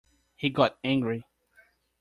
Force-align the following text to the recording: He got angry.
He 0.35 0.49
got 0.49 0.79
angry. 0.83 1.25